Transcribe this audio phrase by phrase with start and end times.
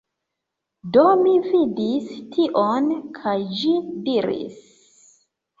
[0.95, 2.07] Do mi vidis
[2.37, 2.87] tion,
[3.19, 3.77] kaj ĝi
[4.09, 4.61] diris...